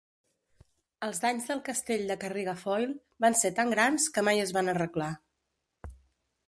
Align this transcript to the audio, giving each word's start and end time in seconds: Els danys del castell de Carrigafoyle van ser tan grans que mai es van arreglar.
Els 1.07 1.19
danys 1.25 1.45
del 1.49 1.61
castell 1.67 2.07
de 2.11 2.15
Carrigafoyle 2.23 2.97
van 3.27 3.39
ser 3.43 3.53
tan 3.61 3.75
grans 3.77 4.09
que 4.17 4.23
mai 4.31 4.45
es 4.47 4.55
van 4.59 4.73
arreglar. 4.75 5.13